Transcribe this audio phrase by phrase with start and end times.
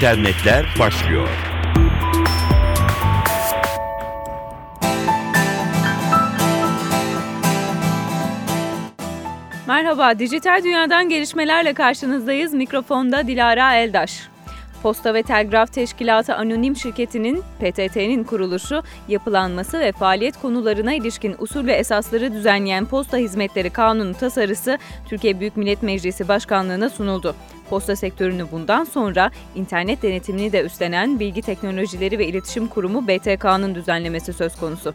[0.00, 1.28] internetler başlıyor.
[9.66, 12.54] Merhaba, dijital dünyadan gelişmelerle karşınızdayız.
[12.54, 14.29] Mikrofonda Dilara Eldaş.
[14.82, 21.72] Posta ve Telgraf Teşkilatı Anonim Şirketi'nin PTT'nin kuruluşu, yapılanması ve faaliyet konularına ilişkin usul ve
[21.72, 27.34] esasları düzenleyen Posta Hizmetleri Kanunu tasarısı Türkiye Büyük Millet Meclisi Başkanlığı'na sunuldu.
[27.70, 34.32] Posta sektörünü bundan sonra internet denetimini de üstlenen Bilgi Teknolojileri ve İletişim Kurumu BTK'nın düzenlemesi
[34.32, 34.94] söz konusu.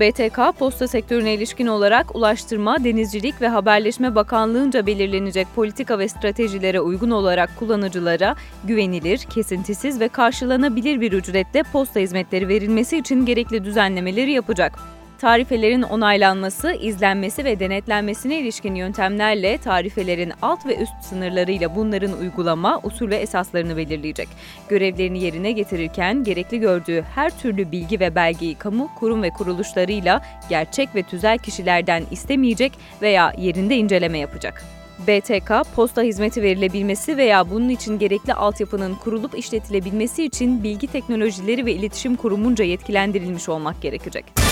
[0.00, 7.10] BTK, posta sektörüne ilişkin olarak Ulaştırma, Denizcilik ve Haberleşme Bakanlığı'nca belirlenecek politika ve stratejilere uygun
[7.10, 14.95] olarak kullanıcılara güvenilir, kesintisiz ve karşılanabilir bir ücretle posta hizmetleri verilmesi için gerekli düzenlemeleri yapacak.
[15.18, 23.10] Tarifelerin onaylanması, izlenmesi ve denetlenmesine ilişkin yöntemlerle tarifelerin alt ve üst sınırlarıyla bunların uygulama, usul
[23.10, 24.28] ve esaslarını belirleyecek.
[24.68, 30.94] Görevlerini yerine getirirken gerekli gördüğü her türlü bilgi ve belgeyi kamu, kurum ve kuruluşlarıyla gerçek
[30.94, 34.64] ve tüzel kişilerden istemeyecek veya yerinde inceleme yapacak.
[35.08, 41.72] BTK, posta hizmeti verilebilmesi veya bunun için gerekli altyapının kurulup işletilebilmesi için Bilgi Teknolojileri ve
[41.72, 44.45] İletişim Kurumunca yetkilendirilmiş olmak gerekecek.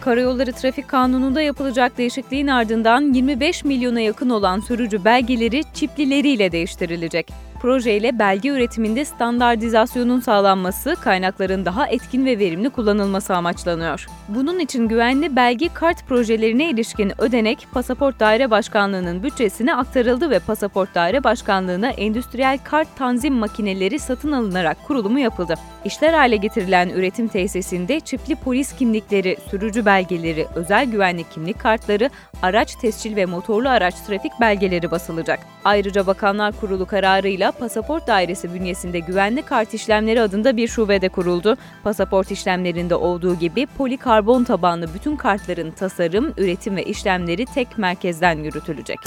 [0.00, 7.49] Karayolları Trafik Kanunu'nda yapılacak değişikliğin ardından 25 milyona yakın olan sürücü belgeleri çiplileriyle değiştirilecek.
[7.60, 14.06] Projeyle belge üretiminde standartizasyonun sağlanması, kaynakların daha etkin ve verimli kullanılması amaçlanıyor.
[14.28, 20.94] Bunun için güvenli belge kart projelerine ilişkin ödenek Pasaport Daire Başkanlığı'nın bütçesine aktarıldı ve Pasaport
[20.94, 25.54] Daire Başkanlığı'na endüstriyel kart tanzim makineleri satın alınarak kurulumu yapıldı.
[25.84, 32.10] İşler hale getirilen üretim tesisinde çipli polis kimlikleri, sürücü belgeleri, özel güvenlik kimlik kartları,
[32.42, 35.40] araç tescil ve motorlu araç trafik belgeleri basılacak.
[35.64, 41.56] Ayrıca Bakanlar Kurulu kararıyla Pasaport Dairesi bünyesinde güvenli kart işlemleri adında bir şube de kuruldu.
[41.84, 48.98] Pasaport işlemlerinde olduğu gibi polikarbon tabanlı bütün kartların tasarım, üretim ve işlemleri tek merkezden yürütülecek.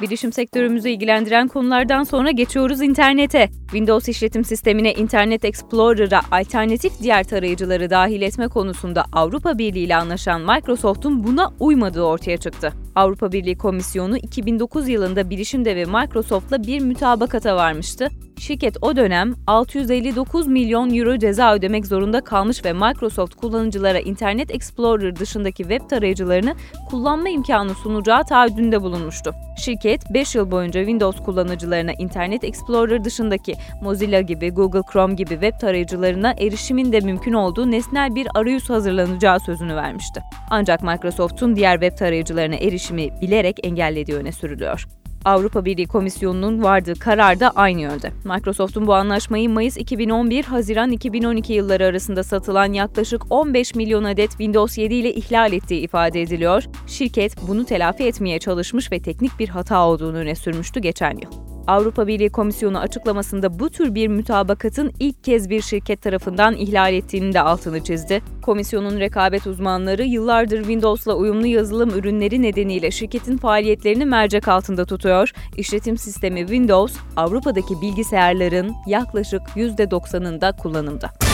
[0.00, 3.48] Bilişim sektörümüzü ilgilendiren konulardan sonra geçiyoruz internete.
[3.62, 10.40] Windows işletim sistemine Internet Explorer'a alternatif diğer tarayıcıları dahil etme konusunda Avrupa Birliği ile anlaşan
[10.40, 12.72] Microsoft'un buna uymadığı ortaya çıktı.
[12.94, 18.08] Avrupa Birliği Komisyonu 2009 yılında Bilişim Devi Microsoft'la bir mütabakata varmıştı.
[18.40, 25.16] Şirket o dönem 659 milyon euro ceza ödemek zorunda kalmış ve Microsoft kullanıcılara Internet Explorer
[25.16, 26.54] dışındaki web tarayıcılarını
[26.90, 29.34] kullanma imkanı sunacağı taahhüdünde bulunmuştu.
[29.64, 35.60] Şirket 5 yıl boyunca Windows kullanıcılarına Internet Explorer dışındaki Mozilla gibi, Google Chrome gibi web
[35.60, 40.22] tarayıcılarına erişimin de mümkün olduğu nesnel bir arayüz hazırlanacağı sözünü vermişti.
[40.50, 44.86] Ancak Microsoft'un diğer web tarayıcılarına erişimi bilerek engellediği öne sürülüyor.
[45.24, 48.12] Avrupa Birliği Komisyonu'nun vardığı karar da aynı yönde.
[48.24, 54.78] Microsoft'un bu anlaşmayı Mayıs 2011, Haziran 2012 yılları arasında satılan yaklaşık 15 milyon adet Windows
[54.78, 56.64] 7 ile ihlal ettiği ifade ediliyor.
[56.86, 61.49] Şirket bunu telafi etmeye çalışmış ve teknik bir hata olduğunu öne sürmüştü geçen yıl.
[61.70, 67.34] Avrupa Birliği Komisyonu açıklamasında bu tür bir mütabakatın ilk kez bir şirket tarafından ihlal ettiğini
[67.34, 68.22] de altını çizdi.
[68.42, 75.32] Komisyonun rekabet uzmanları yıllardır Windows'la uyumlu yazılım ürünleri nedeniyle şirketin faaliyetlerini mercek altında tutuyor.
[75.56, 81.29] İşletim sistemi Windows, Avrupa'daki bilgisayarların yaklaşık %90'ında kullanımda.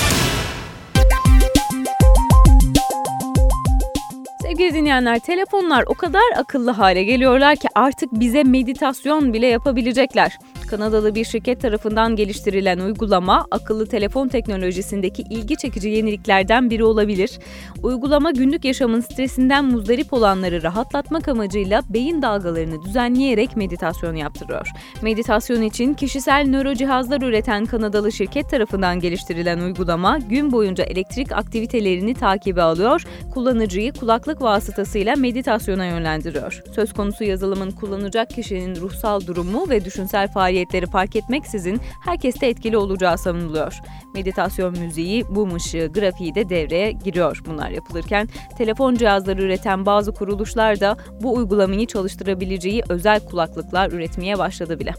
[4.57, 10.39] Sevgili dinleyenler, telefonlar o kadar akıllı hale geliyorlar ki artık bize meditasyon bile yapabilecekler.
[10.67, 17.39] Kanadalı bir şirket tarafından geliştirilen uygulama akıllı telefon teknolojisindeki ilgi çekici yeniliklerden biri olabilir.
[17.83, 24.69] Uygulama günlük yaşamın stresinden muzdarip olanları rahatlatmak amacıyla beyin dalgalarını düzenleyerek meditasyon yaptırıyor.
[25.03, 32.15] Meditasyon için kişisel nöro cihazlar üreten Kanadalı şirket tarafından geliştirilen uygulama gün boyunca elektrik aktivitelerini
[32.15, 33.05] takibe alıyor,
[33.35, 36.63] kullanıcıyı kulaklık vasıtasıyla meditasyona yönlendiriyor.
[36.75, 42.77] Söz konusu yazılımın kullanacak kişinin ruhsal durumu ve düşünsel faaliyetleri faaliyetleri fark etmeksizin herkeste etkili
[42.77, 43.81] olacağı savunuluyor.
[44.15, 48.29] Meditasyon müziği, mum ışığı, grafiği de devreye giriyor bunlar yapılırken.
[48.59, 54.95] Telefon cihazları üreten bazı kuruluşlar da bu uygulamayı çalıştırabileceği özel kulaklıklar üretmeye başladı bile.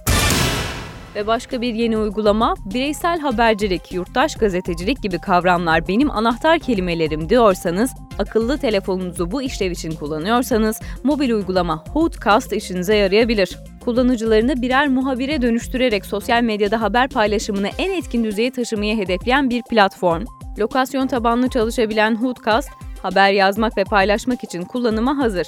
[1.15, 7.91] Ve başka bir yeni uygulama, bireysel habercilik, yurttaş gazetecilik gibi kavramlar benim anahtar kelimelerim diyorsanız,
[8.19, 16.05] akıllı telefonunuzu bu işlev için kullanıyorsanız, mobil uygulama Hootcast işinize yarayabilir kullanıcılarını birer muhabire dönüştürerek
[16.05, 20.25] sosyal medyada haber paylaşımını en etkin düzeye taşımayı hedefleyen bir platform.
[20.59, 22.69] Lokasyon tabanlı çalışabilen Hootcast,
[23.01, 25.47] haber yazmak ve paylaşmak için kullanıma hazır.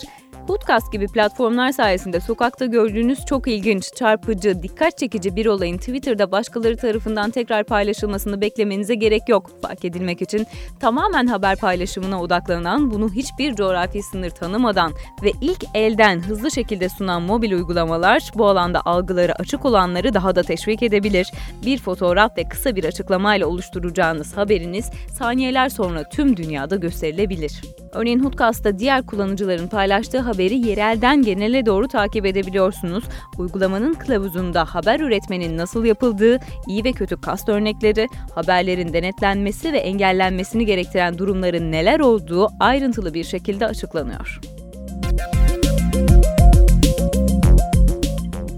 [0.50, 6.78] Podcast gibi platformlar sayesinde sokakta gördüğünüz çok ilginç, çarpıcı, dikkat çekici bir olayın Twitter'da başkaları
[6.78, 10.48] tarafından tekrar paylaşılmasını beklemenize gerek yok fark edilmek için.
[10.80, 14.92] Tamamen haber paylaşımına odaklanan, bunu hiçbir coğrafi sınır tanımadan
[15.24, 20.44] ve ilk elden hızlı şekilde sunan mobil uygulamalar bu alanda algıları açık olanları daha da
[20.44, 21.32] teşvik edebilir.
[21.66, 27.62] Bir fotoğraf ve kısa bir açıklamayla oluşturacağınız haberiniz saniyeler sonra tüm dünyada gösterilebilir.
[27.94, 33.04] Örneğin Hootcast'ta diğer kullanıcıların paylaştığı haberi yerelden genele doğru takip edebiliyorsunuz.
[33.38, 40.66] Uygulamanın kılavuzunda haber üretmenin nasıl yapıldığı, iyi ve kötü kast örnekleri, haberlerin denetlenmesi ve engellenmesini
[40.66, 44.40] gerektiren durumların neler olduğu ayrıntılı bir şekilde açıklanıyor.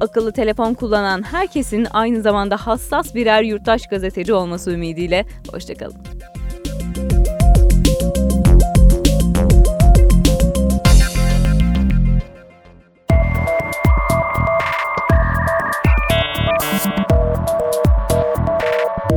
[0.01, 5.25] akıllı telefon kullanan herkesin aynı zamanda hassas birer yurttaş gazeteci olması ümidiyle.
[5.51, 6.10] Hoşçakalın.